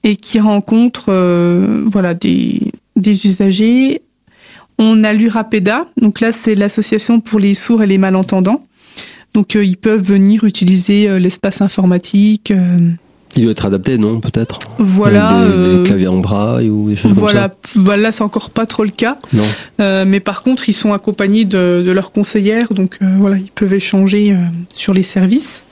et 0.04 0.16
qui 0.16 0.40
rencontre 0.40 1.06
euh, 1.08 1.84
voilà 1.86 2.14
des, 2.14 2.60
des 2.96 3.26
usagers. 3.26 4.02
On 4.78 5.04
a 5.04 5.12
l'URAPEDA, 5.12 5.86
donc 6.00 6.20
là 6.20 6.32
c'est 6.32 6.54
l'association 6.54 7.20
pour 7.20 7.38
les 7.38 7.54
sourds 7.54 7.82
et 7.82 7.86
les 7.86 7.98
malentendants. 7.98 8.62
Donc 9.34 9.54
euh, 9.54 9.64
ils 9.64 9.76
peuvent 9.76 10.02
venir 10.02 10.44
utiliser 10.44 11.08
euh, 11.08 11.18
l'espace 11.18 11.60
informatique. 11.60 12.52
Il 13.34 13.44
doit 13.44 13.52
être 13.52 13.64
adapté, 13.64 13.96
non 13.96 14.20
Peut-être? 14.20 14.58
Voilà. 14.78 15.46
Des, 15.46 15.82
claviers 15.84 16.08
en 16.08 16.18
braille 16.18 16.68
ou 16.68 16.90
des 16.90 16.96
choses 16.96 17.12
voilà, 17.12 17.48
comme 17.48 17.58
ça. 17.64 17.80
Voilà, 17.80 18.12
c'est 18.12 18.22
encore 18.22 18.50
pas 18.50 18.66
trop 18.66 18.84
le 18.84 18.90
cas. 18.90 19.16
Non. 19.32 20.04
mais 20.04 20.20
par 20.20 20.42
contre, 20.42 20.68
ils 20.68 20.74
sont 20.74 20.92
accompagnés 20.92 21.46
de, 21.46 21.82
de 21.84 21.90
leurs 21.92 22.12
conseillères, 22.12 22.74
donc 22.74 22.98
voilà, 23.00 23.38
ils 23.38 23.50
peuvent 23.50 23.72
échanger 23.72 24.36
sur 24.74 24.92
les 24.92 25.02
services. 25.02 25.64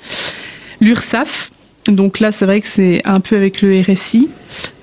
L'URSAF, 0.81 1.51
donc 1.91 2.21
là, 2.21 2.33
c'est 2.33 2.45
vrai 2.45 2.61
que 2.61 2.67
c'est 2.67 3.03
un 3.07 3.21
peu 3.21 3.37
avec 3.37 3.63
le 3.63 3.81
RSI. 3.81 4.29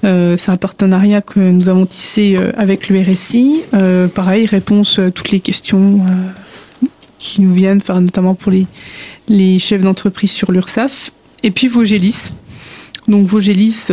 Euh, 0.03 0.37
c'est 0.37 0.51
un 0.51 0.57
partenariat 0.57 1.21
que 1.21 1.39
nous 1.39 1.69
avons 1.69 1.85
tissé 1.85 2.35
euh, 2.35 2.51
avec 2.57 2.89
le 2.89 3.01
RSI. 3.01 3.61
Euh, 3.73 4.07
pareil, 4.07 4.45
réponse 4.45 4.99
à 4.99 5.11
toutes 5.11 5.31
les 5.31 5.39
questions 5.39 6.01
qui 7.19 7.41
nous 7.41 7.51
viennent, 7.51 7.77
enfin, 7.77 8.01
notamment 8.01 8.35
pour 8.35 8.51
les, 8.51 8.67
les 9.27 9.59
chefs 9.59 9.81
d'entreprise 9.81 10.31
sur 10.31 10.51
l'URSAF. 10.51 11.11
Et 11.43 11.51
puis 11.51 11.67
Vogélis. 11.67 12.33
Donc 13.07 13.25
Vogélis 13.25 13.87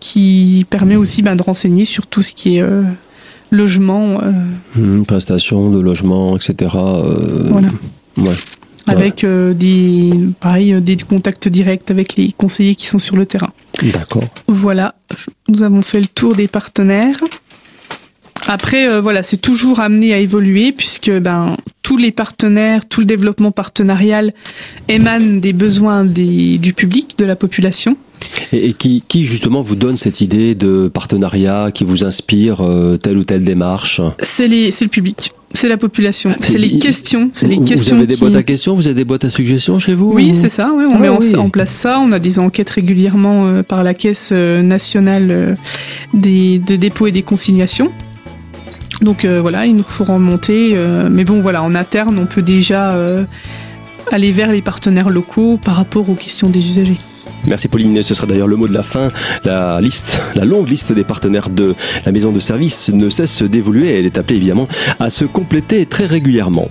qui 0.00 0.66
permet 0.68 0.96
aussi 0.96 1.22
ben, 1.22 1.34
de 1.34 1.42
renseigner 1.42 1.84
sur 1.84 2.06
tout 2.06 2.22
ce 2.22 2.32
qui 2.32 2.58
est 2.58 2.64
logement. 3.50 4.20
Mmh, 4.76 5.02
prestations 5.02 5.70
de 5.70 5.80
logement, 5.80 6.36
etc. 6.36 6.70
voilà. 7.48 7.68
Ouais 8.18 8.34
avec 8.86 9.24
euh, 9.24 9.54
des 9.54 10.10
pareil 10.40 10.74
euh, 10.74 10.80
des 10.80 10.96
contacts 10.96 11.48
directs 11.48 11.90
avec 11.90 12.16
les 12.16 12.32
conseillers 12.32 12.74
qui 12.74 12.86
sont 12.86 12.98
sur 12.98 13.16
le 13.16 13.26
terrain. 13.26 13.52
D'accord. 13.82 14.24
Voilà, 14.48 14.94
nous 15.48 15.62
avons 15.62 15.82
fait 15.82 16.00
le 16.00 16.06
tour 16.06 16.34
des 16.34 16.48
partenaires. 16.48 17.18
Après, 18.48 18.88
euh, 18.88 19.00
voilà, 19.00 19.22
c'est 19.22 19.36
toujours 19.36 19.80
amené 19.80 20.12
à 20.12 20.18
évoluer 20.18 20.72
puisque 20.72 21.10
ben 21.10 21.56
tous 21.82 21.96
les 21.96 22.10
partenaires, 22.10 22.86
tout 22.88 23.00
le 23.00 23.06
développement 23.06 23.52
partenarial 23.52 24.32
émane 24.88 25.40
des 25.40 25.52
besoins 25.52 26.04
des, 26.04 26.58
du 26.58 26.72
public, 26.72 27.16
de 27.18 27.24
la 27.24 27.36
population. 27.36 27.96
Et, 28.52 28.72
qui, 28.72 29.02
qui, 29.06 29.24
justement 29.24 29.62
vous 29.62 29.74
donne 29.74 29.96
cette 29.96 30.20
idée 30.20 30.54
de 30.54 30.88
partenariat, 30.92 31.70
qui 31.72 31.82
vous 31.84 32.04
inspire 32.04 32.62
telle 33.02 33.18
ou 33.18 33.24
telle 33.24 33.44
démarche? 33.44 34.00
C'est 34.20 34.46
le 34.46 34.86
public. 34.86 35.32
C'est 35.54 35.68
la 35.68 35.76
population. 35.76 36.34
C'est 36.40 36.58
les 36.58 36.78
questions. 36.78 37.30
C'est 37.32 37.46
les 37.46 37.58
questions. 37.58 37.96
Vous 37.96 38.02
avez 38.02 38.14
des 38.14 38.16
boîtes 38.16 38.36
à 38.36 38.42
questions 38.42 38.74
Vous 38.74 38.86
avez 38.86 38.94
des 38.94 39.04
boîtes 39.04 39.24
à 39.24 39.30
suggestions 39.30 39.78
chez 39.78 39.94
vous 39.94 40.12
Oui, 40.12 40.34
c'est 40.34 40.48
ça. 40.48 40.70
on 40.72 40.88
ah 40.92 40.98
met 40.98 41.08
en, 41.08 41.50
place 41.50 41.70
ça. 41.70 41.98
On 42.00 42.12
a 42.12 42.18
des 42.18 42.38
enquêtes 42.38 42.70
régulièrement 42.70 43.46
euh, 43.46 43.62
par 43.62 43.82
la 43.82 43.94
Caisse 43.94 44.30
euh, 44.32 44.62
nationale 44.62 45.28
euh, 45.30 45.54
des, 46.14 46.58
de 46.58 46.76
dépôt 46.76 47.06
et 47.06 47.12
des 47.12 47.22
consignations. 47.22 47.90
Donc 49.00 49.26
voilà, 49.26 49.66
il 49.66 49.74
nous 49.74 49.82
faut 49.82 50.04
remonter. 50.04 50.76
mais 51.10 51.24
bon, 51.24 51.40
voilà, 51.40 51.60
en 51.64 51.74
interne, 51.74 52.18
on 52.18 52.26
peut 52.26 52.42
déjà 52.42 52.96
aller 54.12 54.30
vers 54.30 54.52
les 54.52 54.62
partenaires 54.62 55.08
locaux 55.08 55.58
par 55.64 55.74
rapport 55.74 56.08
aux 56.08 56.14
questions 56.14 56.48
des 56.48 56.60
usagers. 56.60 56.98
Merci 57.46 57.68
Pauline, 57.68 58.02
ce 58.02 58.14
sera 58.14 58.26
d'ailleurs 58.26 58.46
le 58.46 58.56
mot 58.56 58.68
de 58.68 58.74
la 58.74 58.82
fin. 58.82 59.10
La 59.44 59.80
liste, 59.80 60.20
la 60.34 60.44
longue 60.44 60.68
liste 60.68 60.92
des 60.92 61.04
partenaires 61.04 61.50
de 61.50 61.74
la 62.04 62.12
maison 62.12 62.30
de 62.30 62.38
service 62.38 62.90
ne 62.90 63.08
cesse 63.10 63.42
d'évoluer 63.42 63.88
et 63.88 63.98
elle 63.98 64.06
est 64.06 64.18
appelée 64.18 64.36
évidemment 64.36 64.68
à 65.00 65.10
se 65.10 65.24
compléter 65.24 65.86
très 65.86 66.06
régulièrement. 66.06 66.68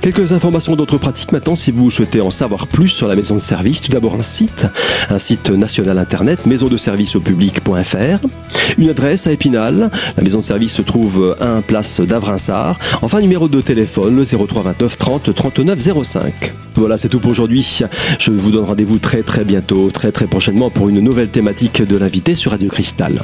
Quelques 0.00 0.32
informations 0.32 0.76
d'autres 0.76 0.98
pratiques 0.98 1.32
maintenant 1.32 1.54
si 1.54 1.70
vous 1.70 1.90
souhaitez 1.90 2.20
en 2.20 2.30
savoir 2.30 2.66
plus 2.66 2.88
sur 2.88 3.08
la 3.08 3.16
maison 3.16 3.34
de 3.34 3.40
service. 3.40 3.80
Tout 3.80 3.90
d'abord 3.90 4.14
un 4.14 4.22
site, 4.22 4.66
un 5.10 5.18
site 5.18 5.50
national 5.50 5.98
internet, 5.98 6.46
maison 6.46 6.68
de 6.68 6.76
service 6.76 7.16
au 7.16 7.20
public.fr. 7.20 8.26
Une 8.78 8.90
adresse 8.90 9.26
à 9.26 9.32
Épinal. 9.32 9.90
La 10.16 10.22
maison 10.22 10.38
de 10.38 10.44
service 10.44 10.74
se 10.74 10.82
trouve 10.82 11.36
à 11.40 11.56
1 11.56 11.62
place 11.62 12.00
d'Avrinsard. 12.00 12.78
Enfin, 13.02 13.20
numéro 13.20 13.48
de 13.48 13.60
téléphone, 13.60 14.16
le 14.16 14.24
03 14.24 14.62
29 14.62 14.98
30 14.98 15.34
39 15.34 16.04
05. 16.04 16.52
Voilà, 16.74 16.96
c'est 16.96 17.08
tout 17.08 17.18
pour 17.18 17.30
aujourd'hui. 17.30 17.80
Je 18.18 18.30
vous 18.30 18.50
donne 18.50 18.64
rendez-vous 18.64 18.98
très 18.98 19.22
très 19.22 19.44
bientôt, 19.44 19.90
très 19.90 20.12
très 20.12 20.26
prochainement 20.26 20.70
pour 20.70 20.88
une 20.88 21.00
nouvelle 21.00 21.28
thématique 21.28 21.82
de 21.82 21.96
l'invité 21.96 22.34
sur 22.34 22.52
Radio 22.52 22.68
Cristal. 22.68 23.22